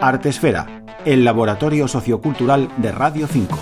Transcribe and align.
Artesfera, 0.00 0.84
el 1.04 1.24
laboratorio 1.24 1.86
sociocultural 1.88 2.68
de 2.78 2.92
Radio 2.92 3.26
5. 3.26 3.58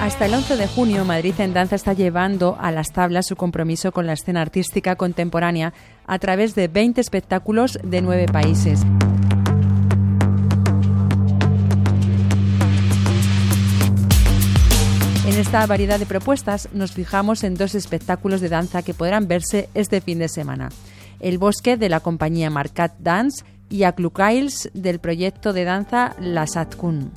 Hasta 0.00 0.26
el 0.26 0.34
11 0.34 0.56
de 0.56 0.66
junio, 0.66 1.04
Madrid 1.04 1.34
en 1.38 1.54
Danza 1.54 1.76
está 1.76 1.92
llevando 1.92 2.56
a 2.60 2.70
las 2.70 2.92
tablas 2.92 3.26
su 3.26 3.36
compromiso 3.36 3.92
con 3.92 4.06
la 4.06 4.14
escena 4.14 4.40
artística 4.40 4.96
contemporánea 4.96 5.72
a 6.06 6.18
través 6.18 6.54
de 6.54 6.68
20 6.68 7.00
espectáculos 7.00 7.78
de 7.84 8.02
nueve 8.02 8.26
países. 8.26 8.84
Esta 15.42 15.66
variedad 15.66 15.98
de 15.98 16.06
propuestas 16.06 16.68
nos 16.72 16.92
fijamos 16.92 17.42
en 17.42 17.56
dos 17.56 17.74
espectáculos 17.74 18.40
de 18.40 18.48
danza 18.48 18.82
que 18.82 18.94
podrán 18.94 19.26
verse 19.26 19.68
este 19.74 20.00
fin 20.00 20.20
de 20.20 20.28
semana. 20.28 20.68
El 21.18 21.38
Bosque 21.38 21.76
de 21.76 21.88
la 21.88 21.98
compañía 21.98 22.48
Marcat 22.48 22.94
Dance 23.00 23.44
y 23.68 23.82
Aklukails 23.82 24.70
del 24.72 25.00
proyecto 25.00 25.52
de 25.52 25.64
danza 25.64 26.14
La 26.20 26.46
Satkun. 26.46 27.10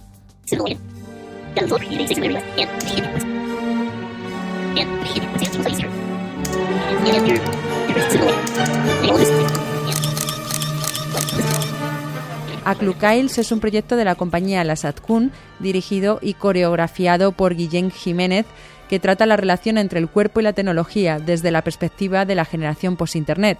Aklukails 12.65 13.37
es 13.37 13.51
un 13.51 13.59
proyecto 13.59 13.95
de 13.95 14.05
la 14.05 14.15
compañía 14.15 14.63
La 14.63 14.75
Satkun, 14.75 15.31
dirigido 15.59 16.17
y 16.21 16.33
coreografiado 16.33 17.31
por 17.31 17.55
Guillén 17.55 17.91
Jiménez, 17.91 18.47
que 18.89 18.99
trata 18.99 19.27
la 19.27 19.37
relación 19.37 19.77
entre 19.77 19.99
el 19.99 20.09
cuerpo 20.09 20.39
y 20.39 20.43
la 20.43 20.53
tecnología 20.53 21.19
desde 21.19 21.51
la 21.51 21.63
perspectiva 21.63 22.25
de 22.25 22.33
la 22.33 22.43
generación 22.43 22.97
post-internet. 22.97 23.59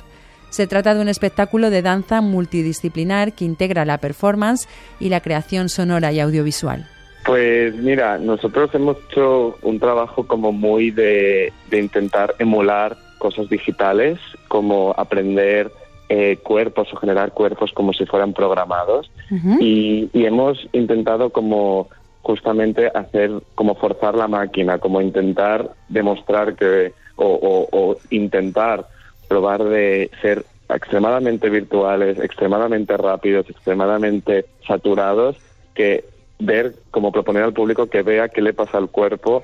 Se 0.50 0.66
trata 0.66 0.96
de 0.96 1.02
un 1.02 1.08
espectáculo 1.08 1.70
de 1.70 1.84
danza 1.84 2.22
multidisciplinar 2.22 3.34
que 3.34 3.46
integra 3.46 3.86
la 3.86 4.00
performance 4.00 4.68
y 5.00 5.10
la 5.10 5.22
creación 5.22 5.70
sonora 5.70 6.12
y 6.12 6.20
audiovisual. 6.20 6.88
Pues 7.26 7.76
mira, 7.76 8.18
nosotros 8.18 8.70
hemos 8.74 8.98
hecho 9.10 9.58
un 9.64 9.80
trabajo 9.80 10.26
como 10.28 10.52
muy 10.52 10.92
de, 10.92 11.52
intentar 11.72 12.36
emular 12.40 12.98
cosas 13.18 13.50
digitales, 13.50 14.20
como 14.48 14.94
aprender 14.96 15.72
eh, 16.10 16.38
cuerpos 16.44 16.94
o 16.94 16.98
generar 16.98 17.32
cuerpos 17.32 17.72
como 17.74 17.94
si 17.94 18.06
fueran 18.06 18.34
programados. 18.34 19.12
Y, 19.60 20.10
hemos 20.14 20.68
intentado 20.72 21.30
como 21.30 21.88
justamente 22.22 22.92
hacer 22.94 23.32
como 23.54 23.76
forzar 23.76 24.16
la 24.16 24.28
máquina, 24.28 24.80
como 24.80 25.02
intentar 25.02 25.72
demostrar 25.90 26.56
que 26.56 26.94
o, 27.16 27.68
o 27.72 27.98
intentar 28.10 28.88
probar 29.28 29.64
de 29.64 30.10
ser 30.22 30.46
extremadamente 30.70 31.50
virtuales, 31.50 32.20
extremadamente 32.20 32.98
rápidos, 32.98 33.50
extremadamente 33.50 34.46
saturados, 34.68 35.38
que 35.74 36.06
ver, 36.40 36.76
como 36.92 37.12
proponer 37.12 37.44
al 37.44 37.54
público 37.54 37.88
que 37.88 38.02
vea 38.02 38.30
qué 38.30 38.42
le 38.42 38.54
pasa 38.54 38.78
al 38.78 38.90
cuerpo 38.90 39.44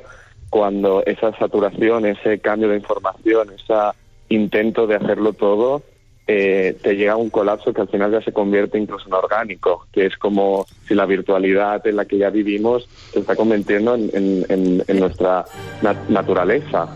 cuando 0.49 1.03
esa 1.05 1.35
saturación, 1.37 2.05
ese 2.05 2.39
cambio 2.39 2.69
de 2.69 2.77
información, 2.77 3.49
ese 3.51 3.73
intento 4.29 4.87
de 4.87 4.95
hacerlo 4.95 5.33
todo, 5.33 5.81
eh, 6.33 6.77
te 6.81 6.95
llega 6.95 7.17
un 7.17 7.29
colapso 7.29 7.73
que 7.73 7.81
al 7.81 7.89
final 7.89 8.09
ya 8.09 8.21
se 8.21 8.31
convierte 8.31 8.77
incluso 8.77 9.05
en 9.07 9.13
orgánico, 9.13 9.85
que 9.91 10.05
es 10.05 10.15
como 10.15 10.65
si 10.87 10.95
la 10.95 11.05
virtualidad 11.05 11.85
en 11.85 11.97
la 11.97 12.05
que 12.05 12.17
ya 12.17 12.29
vivimos 12.29 12.87
se 13.11 13.19
está 13.19 13.35
convirtiendo 13.35 13.95
en, 13.95 14.83
nuestra 14.99 15.43
naturaleza. 16.07 16.95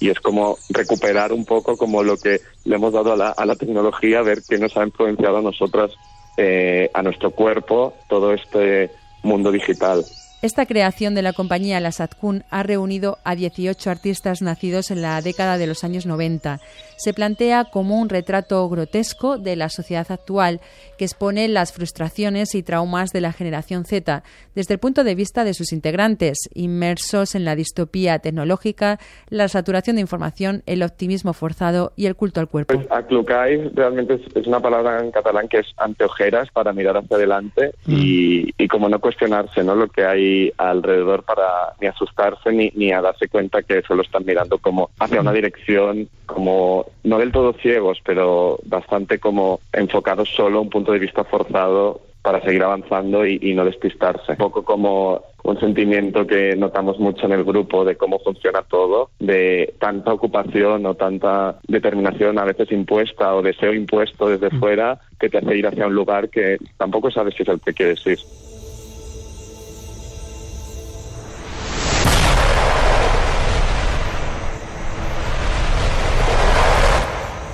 Y 0.00 0.10
es 0.10 0.20
como 0.20 0.58
recuperar 0.68 1.32
un 1.32 1.46
poco 1.46 1.78
como 1.78 2.02
lo 2.02 2.18
que 2.18 2.40
le 2.66 2.76
hemos 2.76 2.92
dado 2.92 3.14
a 3.14 3.16
la, 3.16 3.30
a 3.30 3.46
la 3.46 3.56
tecnología, 3.56 4.20
ver 4.20 4.40
qué 4.46 4.58
nos 4.58 4.76
ha 4.76 4.84
influenciado 4.84 5.38
a 5.38 5.42
nosotras 5.42 5.92
eh, 6.36 6.90
a 6.92 7.02
nuestro 7.02 7.30
cuerpo 7.30 7.94
todo 8.10 8.34
este 8.34 8.90
mundo 9.22 9.50
digital. 9.50 10.04
Esta 10.42 10.66
creación 10.66 11.14
de 11.14 11.22
la 11.22 11.32
compañía 11.32 11.80
La 11.80 11.92
Satkun 11.92 12.44
ha 12.50 12.62
reunido 12.62 13.18
a 13.24 13.34
18 13.34 13.90
artistas 13.90 14.42
nacidos 14.42 14.90
en 14.90 15.00
la 15.00 15.20
década 15.22 15.56
de 15.56 15.66
los 15.66 15.82
años 15.82 16.04
90. 16.04 16.60
Se 16.96 17.12
plantea 17.12 17.64
como 17.64 18.00
un 18.00 18.08
retrato 18.08 18.68
grotesco 18.68 19.38
de 19.38 19.56
la 19.56 19.68
sociedad 19.68 20.10
actual 20.10 20.60
que 20.98 21.04
expone 21.04 21.48
las 21.48 21.72
frustraciones 21.72 22.54
y 22.54 22.62
traumas 22.62 23.10
de 23.12 23.20
la 23.20 23.32
generación 23.32 23.84
Z 23.84 24.22
desde 24.54 24.74
el 24.74 24.80
punto 24.80 25.04
de 25.04 25.14
vista 25.14 25.44
de 25.44 25.54
sus 25.54 25.72
integrantes, 25.72 26.38
inmersos 26.54 27.34
en 27.34 27.44
la 27.44 27.54
distopía 27.54 28.18
tecnológica, 28.18 28.98
la 29.28 29.48
saturación 29.48 29.96
de 29.96 30.02
información, 30.02 30.62
el 30.66 30.82
optimismo 30.82 31.32
forzado 31.32 31.92
y 31.96 32.06
el 32.06 32.16
culto 32.16 32.40
al 32.40 32.48
cuerpo. 32.48 32.74
Pues 32.74 32.86
aclucai 32.90 33.68
realmente 33.74 34.18
es, 34.34 34.46
una 34.46 34.60
palabra 34.60 35.00
en 35.00 35.10
catalán 35.10 35.48
que 35.48 35.58
es 35.58 35.66
anteojeras 35.76 36.50
para 36.50 36.72
mirar 36.72 36.96
hacia 36.96 37.16
adelante 37.16 37.72
y, 37.86 38.54
y 38.56 38.68
como 38.68 38.88
no 38.88 38.98
cuestionarse 39.00 39.62
¿no? 39.62 39.74
lo 39.74 39.88
que 39.88 40.04
hay 40.04 40.52
alrededor 40.56 41.24
para 41.24 41.74
ni 41.80 41.88
asustarse 41.88 42.52
ni, 42.52 42.70
ni 42.74 42.92
a 42.92 43.00
darse 43.02 43.28
cuenta 43.28 43.62
que 43.62 43.82
solo 43.82 44.02
están 44.02 44.24
mirando 44.24 44.58
como 44.58 44.90
hacia 44.98 45.20
una 45.20 45.32
dirección 45.32 46.08
como 46.26 46.85
no 47.04 47.18
del 47.18 47.32
todo 47.32 47.52
ciegos, 47.54 48.00
pero 48.04 48.58
bastante 48.64 49.18
como 49.18 49.60
enfocados 49.72 50.28
solo 50.30 50.58
a 50.58 50.62
un 50.62 50.70
punto 50.70 50.92
de 50.92 50.98
vista 50.98 51.24
forzado 51.24 52.00
para 52.26 52.42
seguir 52.42 52.64
avanzando 52.64 53.24
y, 53.24 53.54
no 53.54 53.64
despistarse. 53.64 54.32
Un 54.32 54.38
poco 54.38 54.64
como 54.64 55.22
un 55.44 55.60
sentimiento 55.60 56.26
que 56.26 56.56
notamos 56.56 56.98
mucho 56.98 57.26
en 57.26 57.32
el 57.32 57.44
grupo 57.44 57.84
de 57.84 57.96
cómo 57.96 58.18
funciona 58.18 58.62
todo, 58.62 59.10
de 59.20 59.74
tanta 59.78 60.12
ocupación 60.12 60.84
o 60.86 60.94
tanta 60.94 61.60
determinación 61.68 62.36
a 62.40 62.44
veces 62.44 62.72
impuesta 62.72 63.32
o 63.32 63.42
deseo 63.42 63.72
impuesto 63.72 64.28
desde 64.28 64.48
mm. 64.48 64.58
fuera 64.58 64.98
que 65.20 65.28
te 65.28 65.38
hace 65.38 65.56
ir 65.56 65.68
hacia 65.68 65.86
un 65.86 65.94
lugar 65.94 66.28
que 66.28 66.58
tampoco 66.76 67.12
sabes 67.12 67.34
si 67.36 67.44
es 67.44 67.48
el 67.48 67.60
que 67.60 67.72
quieres 67.72 68.04
ir. 68.04 68.18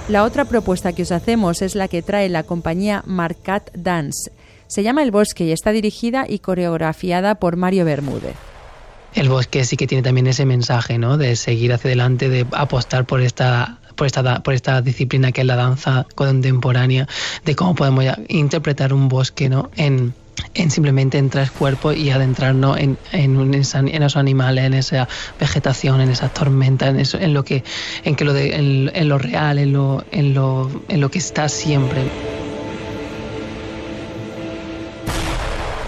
La 0.09 0.25
otra 0.25 0.45
propuesta 0.45 0.93
que 0.93 1.03
os 1.03 1.13
hacemos 1.13 1.63
es 1.63 1.75
la 1.75 1.89
que 1.89 2.03
trae 2.03 2.29
la 2.29 2.43
compañía 2.43 3.03
Marcat 3.07 3.71
Dance. 3.75 4.33
Se 4.67 4.83
llama 4.83 5.03
El 5.03 5.11
Bosque 5.11 5.45
y 5.45 5.53
está 5.53 5.71
dirigida 5.71 6.27
y 6.29 6.41
coreografiada 6.41 7.37
por 7.37 7.57
Mario 7.57 7.85
Bermúdez. 7.85 8.35
El 9.15 9.29
bosque 9.29 9.65
sí 9.65 9.77
que 9.77 9.87
tiene 9.87 10.03
también 10.03 10.27
ese 10.27 10.47
mensaje, 10.47 10.97
¿no? 10.97 11.19
De 11.19 11.37
seguir 11.37 11.73
hacia 11.73 11.89
adelante, 11.89 12.31
de 12.31 12.47
apostar 12.53 13.05
por 13.05 13.21
esta 13.21 13.79
por 13.95 14.07
esta, 14.07 14.43
por 14.43 14.55
esta 14.55 14.81
disciplina 14.81 15.33
que 15.33 15.43
es 15.43 15.47
la 15.47 15.57
danza 15.57 16.07
contemporánea, 16.15 17.07
de 17.45 17.55
cómo 17.55 17.75
podemos 17.75 18.05
interpretar 18.29 18.93
un 18.93 19.09
bosque 19.09 19.49
¿no? 19.49 19.71
en, 19.77 20.15
en 20.55 20.71
simplemente 20.71 21.19
entrar 21.19 21.51
cuerpo 21.51 21.93
y 21.93 22.11
adentrarnos 22.11 22.79
en, 22.79 22.99
en, 23.13 23.55
esos 23.55 24.17
animales, 24.17 24.65
en 24.65 24.75
esa 24.75 25.09
vegetación, 25.41 26.01
en 26.01 26.11
esas 26.11 26.33
tormentas, 26.35 26.91
en, 26.91 27.01
eso, 27.01 27.19
lo 27.21 27.45
que, 27.45 27.65
en 28.05 28.17
lo 28.21 28.37
en, 28.37 29.09
lo 29.09 29.19
real, 29.19 29.59
en 29.59 29.73
lo, 29.73 30.05
en 30.11 30.35
lo, 30.35 30.71
en 30.89 31.01
lo 31.01 31.11
que 31.11 31.19
está 31.19 31.49
siempre. 31.49 32.03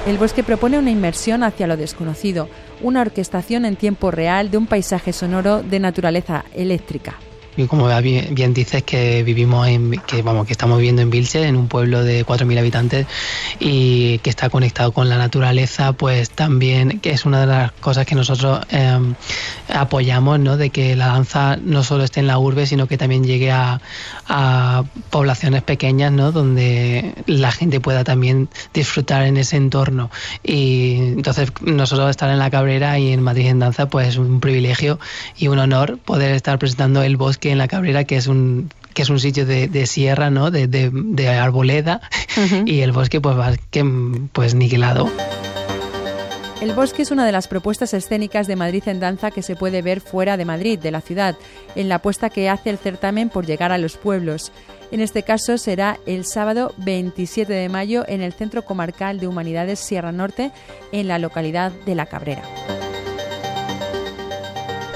El 0.07 0.19
bosque 0.19 0.43
propone 0.43 0.79
una 0.79 0.91
inmersión 0.91 1.43
hacia 1.43 1.67
lo 1.67 1.79
desconocido, 1.79 2.49
una 2.83 3.01
orquestación 3.01 3.65
en 3.65 3.77
tiempo 3.77 4.11
real 4.11 4.51
de 4.51 4.59
un 4.59 4.67
paisaje 4.67 5.15
sonoro 5.15 5.63
de 5.63 5.81
naturaleza 5.81 6.45
eléctrica. 6.55 7.15
Y 7.57 7.67
como 7.67 7.89
bien, 8.01 8.55
dices 8.55 8.83
que 8.83 9.23
vivimos 9.23 9.69
en, 9.69 10.01
que 10.07 10.23
vamos, 10.23 10.47
que 10.47 10.53
estamos 10.53 10.79
viviendo 10.79 11.03
en 11.03 11.11
Vilche, 11.11 11.47
en 11.47 11.57
un 11.57 11.69
pueblo 11.69 12.03
de 12.03 12.27
4.000 12.27 12.59
habitantes 12.59 13.07
y 13.61 14.19
que 14.19 14.31
está 14.31 14.51
conectado 14.51 14.93
con 14.93 15.09
la 15.09 15.19
naturaleza, 15.19 15.93
pues 15.93 16.31
también 16.31 17.01
que 17.01 17.11
es 17.11 17.25
una 17.25 17.41
de 17.41 17.47
las 17.47 17.73
cosas 17.73 18.07
que 18.07 18.15
nosotros 18.15 18.61
em, 18.71 19.15
apoyamos, 19.69 20.41
¿no? 20.41 20.57
De 20.57 20.71
que 20.71 20.97
la 20.97 21.07
danza 21.09 21.57
no 21.63 21.83
solo 21.85 22.05
esté 22.05 22.21
en 22.21 22.27
la 22.27 22.39
urbe, 22.39 22.67
sino 22.67 22.87
que 22.87 22.99
también 22.99 23.25
llegue 23.25 23.51
a, 23.51 23.81
poblaciones 25.11 25.63
pequeñas, 25.63 26.11
¿no? 26.11 26.33
Donde 26.33 27.15
la 27.27 27.53
gente 27.53 27.81
pueda 27.81 28.05
también 28.05 28.49
disfrutar 28.73 29.25
en 29.25 29.37
ese 29.37 29.57
entorno. 29.57 30.11
Y 30.43 30.97
entonces 30.97 31.53
nosotros 31.61 32.11
estar 32.11 32.31
en 32.31 32.39
la 32.39 32.51
Cabrera 32.51 32.99
y 32.99 33.13
en 33.13 33.23
Madrid 33.23 33.47
en 33.47 33.61
danza, 33.61 33.87
pues 33.87 34.09
es 34.09 34.17
un 34.17 34.41
privilegio 34.41 34.99
y 35.37 35.49
un 35.49 35.59
honor 35.59 35.99
poder 35.99 36.33
estar 36.33 36.59
presentando 36.59 37.03
el 37.03 37.17
bosque 37.17 37.44
en 37.51 37.59
la 37.59 37.69
Cabrera, 37.69 38.05
que 38.05 38.17
es 38.17 38.27
un 38.27 38.71
que 38.95 39.03
es 39.03 39.11
un 39.11 39.19
sitio 39.19 39.45
de, 39.45 39.87
sierra, 39.87 40.31
¿no? 40.31 40.53
De, 40.53 40.69
de, 40.69 41.29
arboleda, 41.29 42.01
y 42.65 42.81
el 42.81 42.93
bosque 42.93 43.21
pues 43.21 43.37
va 43.37 43.53
que, 43.71 43.85
pues 44.33 44.55
niquelado. 44.55 45.11
El 46.61 46.73
bosque 46.73 47.03
es 47.03 47.11
una 47.11 47.27
de 47.27 47.33
las 47.33 47.49
propuestas 47.49 47.93
escénicas 47.93 48.47
de 48.47 48.57
Madrid 48.57 48.85
en 48.87 49.01
danza 49.01 49.31
que 49.33 49.43
se 49.43 49.57
puede 49.57 49.83
ver 49.83 50.01
fuera 50.01 50.37
de 50.37 50.45
Madrid, 50.45 50.79
de 50.79 50.93
la 50.93 51.01
ciudad, 51.01 51.37
en 51.75 51.89
la 51.89 51.97
apuesta 51.97 52.31
que 52.31 52.49
hace 52.49 52.71
el 52.71 52.79
certamen 52.79 53.29
por 53.29 53.45
llegar 53.45 53.73
a 53.73 53.79
los 53.79 53.97
pueblos. 53.97 54.51
En 54.91 55.01
este 55.01 55.25
caso 55.25 55.59
será 55.59 55.99
el 56.07 56.25
sábado 56.25 56.73
27 56.79 57.53
de 57.53 57.69
mayo 57.69 58.05
en 58.07 58.23
el 58.23 58.33
Centro 58.33 58.65
Comarcal 58.65 59.19
de 59.19 59.27
Humanidades 59.27 59.81
Sierra 59.81 60.13
Norte, 60.13 60.53
en 60.93 61.09
la 61.09 61.19
localidad 61.19 61.73
de 61.85 61.97
La 61.97 62.07
Cabrera. 62.07 62.43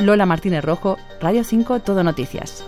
Lola 0.00 0.27
Martínez 0.27 0.65
Rojo, 0.65 0.97
Radio 1.21 1.43
5 1.43 1.81
Todo 1.81 2.05
Noticias. 2.05 2.65